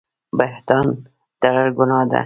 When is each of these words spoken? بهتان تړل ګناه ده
بهتان 0.37 0.87
تړل 1.41 1.67
ګناه 1.77 2.05
ده 2.11 2.19